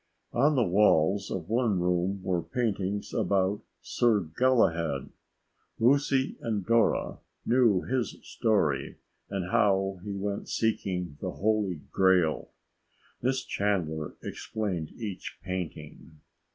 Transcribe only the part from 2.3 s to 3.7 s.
paintings about